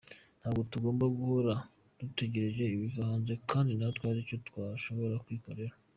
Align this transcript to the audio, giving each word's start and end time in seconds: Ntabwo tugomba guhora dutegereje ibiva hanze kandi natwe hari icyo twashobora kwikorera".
Ntabwo 0.39 0.61
tugomba 0.71 1.05
guhora 1.17 1.53
dutegereje 1.99 2.63
ibiva 2.75 3.01
hanze 3.09 3.33
kandi 3.51 3.71
natwe 3.79 4.03
hari 4.09 4.19
icyo 4.25 4.37
twashobora 4.47 5.15
kwikorera". 5.25 5.73